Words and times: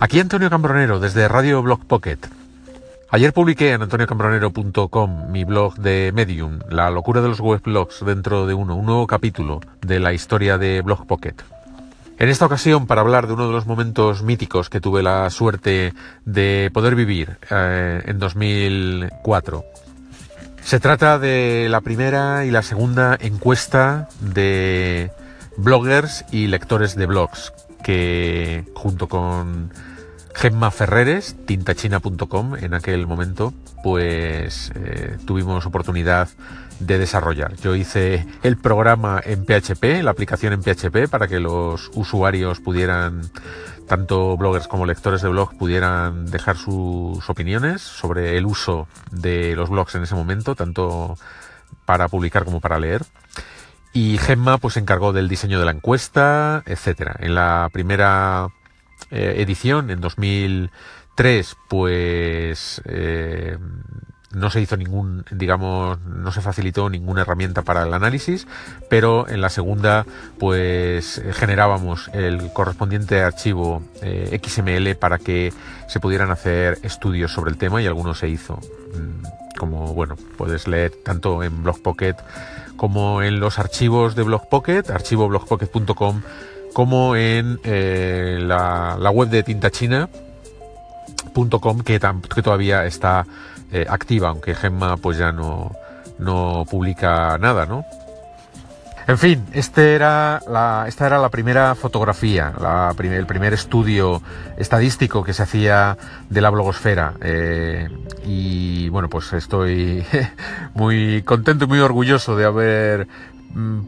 Aquí 0.00 0.20
Antonio 0.20 0.48
Cambronero 0.48 1.00
desde 1.00 1.26
Radio 1.26 1.60
Blog 1.60 1.84
Pocket. 1.84 2.18
Ayer 3.10 3.32
publiqué 3.32 3.72
en 3.72 3.82
antoniocambronero.com 3.82 5.32
mi 5.32 5.42
blog 5.42 5.74
de 5.74 6.12
Medium, 6.14 6.60
La 6.70 6.88
locura 6.90 7.20
de 7.20 7.26
los 7.26 7.40
weblogs 7.40 8.04
dentro 8.04 8.46
de 8.46 8.54
uno, 8.54 8.76
un 8.76 8.86
nuevo 8.86 9.08
capítulo 9.08 9.60
de 9.80 9.98
la 9.98 10.12
historia 10.12 10.56
de 10.56 10.82
Blog 10.82 11.04
Pocket. 11.08 11.34
En 12.16 12.28
esta 12.28 12.46
ocasión, 12.46 12.86
para 12.86 13.00
hablar 13.00 13.26
de 13.26 13.32
uno 13.32 13.48
de 13.48 13.52
los 13.52 13.66
momentos 13.66 14.22
míticos 14.22 14.70
que 14.70 14.80
tuve 14.80 15.02
la 15.02 15.28
suerte 15.30 15.92
de 16.24 16.70
poder 16.72 16.94
vivir 16.94 17.36
eh, 17.50 18.00
en 18.06 18.20
2004. 18.20 19.64
Se 20.62 20.78
trata 20.78 21.18
de 21.18 21.66
la 21.68 21.80
primera 21.80 22.44
y 22.44 22.52
la 22.52 22.62
segunda 22.62 23.16
encuesta 23.18 24.08
de 24.20 25.10
bloggers 25.56 26.24
y 26.30 26.46
lectores 26.46 26.94
de 26.94 27.06
blogs, 27.06 27.52
que 27.82 28.64
junto 28.74 29.08
con 29.08 29.72
Gemma 30.38 30.70
Ferreres, 30.70 31.34
tintachina.com, 31.46 32.54
en 32.54 32.72
aquel 32.72 33.08
momento, 33.08 33.52
pues 33.82 34.70
eh, 34.76 35.16
tuvimos 35.26 35.66
oportunidad 35.66 36.28
de 36.78 36.96
desarrollar. 36.96 37.56
Yo 37.56 37.74
hice 37.74 38.24
el 38.44 38.56
programa 38.56 39.20
en 39.24 39.44
PHP, 39.44 40.00
la 40.04 40.12
aplicación 40.12 40.52
en 40.52 40.62
PHP, 40.62 41.10
para 41.10 41.26
que 41.26 41.40
los 41.40 41.90
usuarios 41.92 42.60
pudieran, 42.60 43.28
tanto 43.88 44.36
bloggers 44.36 44.68
como 44.68 44.86
lectores 44.86 45.22
de 45.22 45.28
blog, 45.28 45.58
pudieran 45.58 46.26
dejar 46.26 46.56
sus 46.56 47.28
opiniones 47.28 47.82
sobre 47.82 48.36
el 48.36 48.46
uso 48.46 48.86
de 49.10 49.56
los 49.56 49.70
blogs 49.70 49.96
en 49.96 50.04
ese 50.04 50.14
momento, 50.14 50.54
tanto 50.54 51.18
para 51.84 52.06
publicar 52.06 52.44
como 52.44 52.60
para 52.60 52.78
leer. 52.78 53.04
Y 53.92 54.18
Gemma 54.18 54.58
pues 54.58 54.74
se 54.74 54.80
encargó 54.80 55.12
del 55.12 55.28
diseño 55.28 55.58
de 55.58 55.64
la 55.64 55.72
encuesta, 55.72 56.62
etcétera. 56.64 57.16
En 57.18 57.34
la 57.34 57.68
primera 57.72 58.50
eh, 59.10 59.36
edición, 59.38 59.90
en 59.90 60.00
2003, 60.00 61.56
pues 61.68 62.82
eh, 62.84 63.56
no 64.32 64.50
se 64.50 64.60
hizo 64.60 64.76
ningún, 64.76 65.24
digamos, 65.30 65.98
no 66.00 66.30
se 66.32 66.40
facilitó 66.40 66.90
ninguna 66.90 67.22
herramienta 67.22 67.62
para 67.62 67.84
el 67.84 67.94
análisis, 67.94 68.46
pero 68.90 69.28
en 69.28 69.40
la 69.40 69.48
segunda, 69.48 70.04
pues 70.38 71.22
generábamos 71.32 72.10
el 72.12 72.52
correspondiente 72.52 73.22
archivo 73.22 73.82
eh, 74.02 74.38
XML 74.44 74.96
para 74.96 75.18
que 75.18 75.52
se 75.88 76.00
pudieran 76.00 76.30
hacer 76.30 76.78
estudios 76.82 77.32
sobre 77.32 77.50
el 77.50 77.56
tema 77.56 77.80
y 77.80 77.86
algunos 77.86 78.18
se 78.18 78.28
hizo. 78.28 78.56
Mm, 78.56 79.56
como, 79.58 79.94
bueno, 79.94 80.16
puedes 80.36 80.68
leer 80.68 80.92
tanto 81.04 81.42
en 81.42 81.62
Blogpocket 81.62 82.16
como 82.76 83.22
en 83.22 83.40
los 83.40 83.58
archivos 83.58 84.14
de 84.14 84.22
Blogpocket, 84.22 84.88
archivoblogpocket.com, 84.88 86.22
como 86.72 87.16
en 87.16 87.58
eh, 87.64 88.38
la, 88.40 89.10
web 89.10 89.28
de 89.28 89.42
tintachina.com 89.42 91.80
que, 91.80 92.00
que 92.00 92.42
todavía 92.42 92.86
está 92.86 93.26
eh, 93.72 93.84
activa, 93.88 94.28
aunque 94.28 94.54
Gemma 94.54 94.96
pues 94.96 95.18
ya 95.18 95.32
no, 95.32 95.72
no 96.18 96.64
publica 96.70 97.36
nada, 97.38 97.66
¿no? 97.66 97.84
En 99.08 99.16
fin, 99.16 99.42
este 99.54 99.94
era 99.94 100.38
la, 100.50 100.84
esta 100.86 101.06
era 101.06 101.18
la 101.18 101.30
primera 101.30 101.74
fotografía, 101.74 102.52
la 102.60 102.94
el 102.98 103.24
primer 103.24 103.54
estudio 103.54 104.20
estadístico 104.58 105.24
que 105.24 105.32
se 105.32 105.44
hacía 105.44 105.96
de 106.28 106.42
la 106.42 106.50
blogosfera. 106.50 107.14
Eh, 107.22 107.88
y 108.26 108.90
bueno, 108.90 109.08
pues 109.08 109.32
estoy 109.32 110.04
muy 110.74 111.22
contento 111.22 111.64
y 111.64 111.68
muy 111.68 111.78
orgulloso 111.78 112.36
de 112.36 112.44
haber 112.44 113.08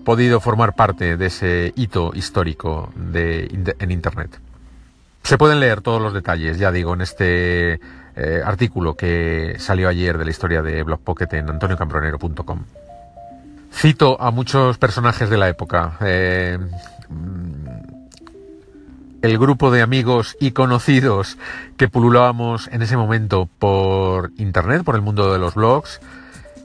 podido 0.04 0.40
formar 0.40 0.74
parte 0.74 1.16
de 1.16 1.26
ese 1.26 1.72
hito 1.76 2.12
histórico 2.14 2.92
de, 2.94 3.74
en 3.78 3.90
Internet. 3.90 4.40
Se 5.22 5.38
pueden 5.38 5.60
leer 5.60 5.80
todos 5.80 6.00
los 6.00 6.14
detalles, 6.14 6.58
ya 6.58 6.72
digo, 6.72 6.94
en 6.94 7.02
este 7.02 7.80
eh, 8.16 8.42
artículo 8.44 8.96
que 8.96 9.56
salió 9.58 9.88
ayer 9.88 10.18
de 10.18 10.24
la 10.24 10.30
historia 10.30 10.62
de 10.62 10.82
Blogpocket 10.82 11.32
en 11.34 11.50
antoniocambronero.com. 11.50 12.64
Cito 13.72 14.20
a 14.20 14.30
muchos 14.30 14.78
personajes 14.78 15.30
de 15.30 15.36
la 15.36 15.48
época. 15.48 15.96
Eh, 16.00 16.58
el 19.22 19.38
grupo 19.38 19.70
de 19.70 19.82
amigos 19.82 20.36
y 20.40 20.52
conocidos 20.52 21.36
que 21.76 21.88
pululábamos 21.88 22.68
en 22.72 22.82
ese 22.82 22.96
momento 22.96 23.48
por 23.58 24.32
internet, 24.38 24.82
por 24.82 24.94
el 24.94 25.02
mundo 25.02 25.32
de 25.32 25.38
los 25.38 25.54
blogs, 25.54 26.00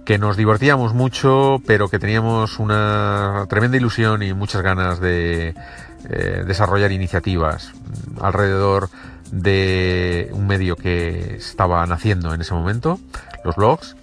que 0.05 0.19
nos 0.19 0.37
divertíamos 0.37 0.93
mucho, 0.93 1.61
pero 1.65 1.89
que 1.89 1.97
teníamos 1.97 2.59
una 2.59 3.45
tremenda 3.49 3.77
ilusión 3.77 4.21
y 4.21 4.33
muchas 4.33 4.61
ganas 4.61 4.99
de 4.99 5.55
eh, 6.09 6.43
desarrollar 6.45 6.91
iniciativas 6.91 7.71
alrededor 8.21 8.89
de 9.31 10.29
un 10.31 10.45
medio 10.45 10.75
que 10.75 11.35
estaba 11.37 11.85
naciendo 11.87 12.33
en 12.33 12.41
ese 12.41 12.53
momento, 12.53 12.99
los 13.43 13.55
blogs. 13.55 13.95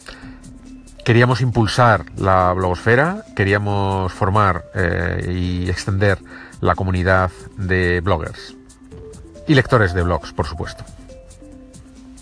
Queríamos 1.04 1.40
impulsar 1.40 2.04
la 2.16 2.52
blogosfera, 2.52 3.24
queríamos 3.36 4.12
formar 4.12 4.64
eh, 4.74 5.32
y 5.32 5.70
extender 5.70 6.18
la 6.60 6.74
comunidad 6.74 7.30
de 7.56 8.00
bloggers 8.00 8.56
y 9.46 9.54
lectores 9.54 9.94
de 9.94 10.02
blogs, 10.02 10.32
por 10.32 10.46
supuesto. 10.46 10.84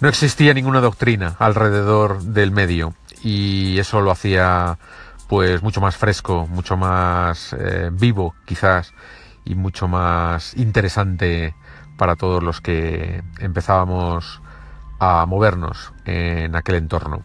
No 0.00 0.08
existía 0.08 0.54
ninguna 0.54 0.80
doctrina 0.80 1.36
alrededor 1.38 2.22
del 2.22 2.52
medio 2.52 2.94
y 3.22 3.78
eso 3.78 4.00
lo 4.00 4.10
hacía 4.10 4.78
pues 5.28 5.62
mucho 5.62 5.82
más 5.82 5.96
fresco, 5.96 6.46
mucho 6.46 6.78
más 6.78 7.52
eh, 7.52 7.90
vivo 7.92 8.34
quizás 8.46 8.94
y 9.44 9.54
mucho 9.54 9.88
más 9.88 10.56
interesante 10.56 11.54
para 11.98 12.16
todos 12.16 12.42
los 12.42 12.62
que 12.62 13.22
empezábamos 13.40 14.40
a 14.98 15.26
movernos 15.26 15.92
en 16.06 16.56
aquel 16.56 16.76
entorno. 16.76 17.24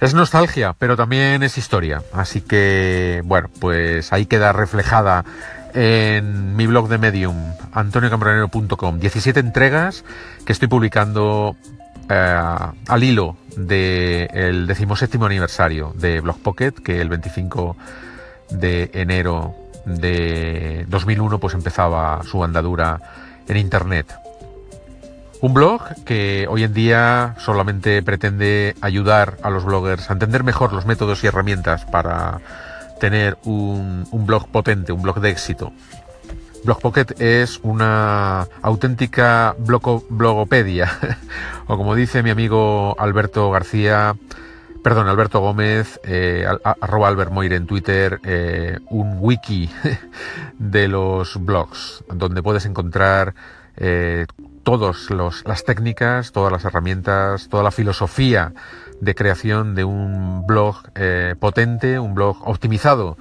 Es 0.00 0.12
nostalgia, 0.12 0.74
pero 0.78 0.96
también 0.96 1.42
es 1.42 1.56
historia. 1.56 2.02
Así 2.12 2.42
que, 2.42 3.22
bueno, 3.24 3.48
pues 3.58 4.12
ahí 4.12 4.26
queda 4.26 4.52
reflejada 4.52 5.24
en 5.74 6.54
mi 6.56 6.66
blog 6.66 6.88
de 6.88 6.98
Medium, 6.98 7.36
antoniocambronero.com. 7.72 8.98
17 8.98 9.40
entregas 9.40 10.04
que 10.46 10.52
estoy 10.52 10.68
publicando 10.68 11.56
eh, 12.08 12.58
al 12.88 13.04
hilo 13.04 13.36
del 13.56 14.66
decimoséptimo 14.66 15.26
aniversario 15.26 15.92
de 15.96 16.20
Blog 16.20 16.38
Pocket, 16.40 16.72
que 16.72 17.00
el 17.00 17.08
25 17.08 17.76
de 18.50 18.90
enero 18.94 19.54
de 19.84 20.86
2001 20.88 21.38
pues 21.38 21.54
empezaba 21.54 22.22
su 22.22 22.42
andadura 22.44 23.00
en 23.48 23.56
Internet. 23.56 24.14
Un 25.40 25.52
blog 25.52 25.82
que 26.04 26.46
hoy 26.48 26.62
en 26.62 26.72
día 26.72 27.34
solamente 27.38 28.02
pretende 28.02 28.76
ayudar 28.80 29.36
a 29.42 29.50
los 29.50 29.64
bloggers 29.64 30.08
a 30.08 30.14
entender 30.14 30.42
mejor 30.42 30.72
los 30.72 30.86
métodos 30.86 31.22
y 31.22 31.26
herramientas 31.26 31.84
para 31.84 32.40
tener 33.04 33.36
un, 33.44 34.06
blog 34.12 34.48
potente, 34.48 34.90
un 34.90 35.02
blog 35.02 35.20
de 35.20 35.28
éxito. 35.28 35.74
Blogpocket 36.64 37.20
es 37.20 37.60
una 37.62 38.48
auténtica 38.62 39.54
blogopedia, 39.58 40.90
o 41.66 41.76
como 41.76 41.94
dice 41.94 42.22
mi 42.22 42.30
amigo 42.30 42.96
Alberto 42.98 43.50
García, 43.50 44.16
perdón, 44.82 45.08
Alberto 45.08 45.40
Gómez, 45.40 46.00
eh, 46.04 46.46
arroba 46.80 47.08
Albert 47.08 47.30
Moire 47.30 47.56
en 47.56 47.66
Twitter, 47.66 48.20
eh, 48.24 48.78
un 48.88 49.18
wiki 49.20 49.68
de 50.58 50.88
los 50.88 51.44
blogs, 51.44 52.04
donde 52.08 52.42
puedes 52.42 52.64
encontrar 52.64 53.34
eh, 53.76 54.24
todas 54.64 55.10
las 55.10 55.64
técnicas, 55.64 56.32
todas 56.32 56.50
las 56.50 56.64
herramientas, 56.64 57.48
toda 57.48 57.62
la 57.62 57.70
filosofía 57.70 58.52
de 59.00 59.14
creación 59.14 59.74
de 59.74 59.84
un 59.84 60.46
blog 60.46 60.76
eh, 60.94 61.34
potente, 61.38 61.98
un 61.98 62.14
blog 62.14 62.38
optimizado 62.48 63.16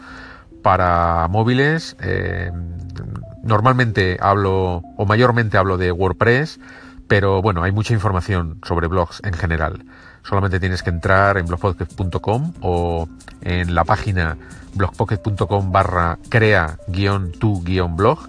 para 0.64 1.28
móviles. 1.30 1.96
Eh, 2.02 2.52
normalmente 3.44 4.18
hablo, 4.22 4.81
o 4.98 5.06
mayormente 5.06 5.58
hablo 5.58 5.78
de 5.78 5.92
WordPress, 5.92 6.59
pero 7.08 7.42
bueno, 7.42 7.62
hay 7.63 7.72
mucha 7.72 7.94
información 7.94 8.60
sobre 8.63 8.88
blogs 8.88 9.22
en 9.24 9.34
general. 9.34 9.86
Solamente 10.24 10.60
tienes 10.60 10.81
que 10.81 10.89
entrar 10.89 11.38
en 11.38 11.46
blogpocket.com 11.46 12.54
o 12.62 13.10
en 13.42 13.75
la 13.75 13.84
página 13.84 14.38
blogpocket.com 14.74 15.72
barra 15.72 16.18
crea-tu-blog, 16.30 18.19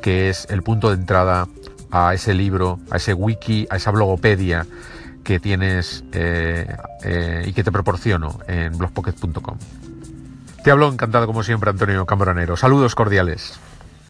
que 0.00 0.30
es 0.30 0.46
el 0.50 0.62
punto 0.62 0.88
de 0.88 0.94
entrada 0.94 1.48
a 1.92 2.14
ese 2.14 2.34
libro, 2.34 2.80
a 2.90 2.96
ese 2.96 3.14
wiki, 3.14 3.66
a 3.70 3.76
esa 3.76 3.90
blogopedia 3.92 4.66
que 5.22 5.38
tienes 5.38 6.02
eh, 6.12 6.66
eh, 7.04 7.44
y 7.46 7.52
que 7.52 7.62
te 7.62 7.70
proporciono 7.70 8.40
en 8.48 8.76
blogpocket.com. 8.76 9.58
Te 10.64 10.70
hablo 10.70 10.88
encantado 10.88 11.26
como 11.26 11.42
siempre 11.42 11.70
Antonio 11.70 12.06
Cambronero. 12.06 12.56
Saludos 12.56 12.94
cordiales. 12.94 13.58